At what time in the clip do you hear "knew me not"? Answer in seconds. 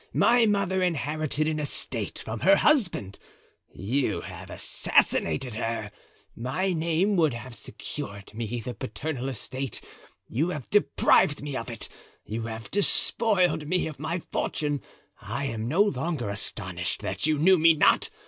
17.37-18.09